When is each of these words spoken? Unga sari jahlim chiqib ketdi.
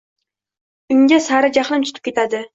Unga 0.95 1.21
sari 1.27 1.53
jahlim 1.61 1.87
chiqib 1.91 2.11
ketdi. 2.11 2.43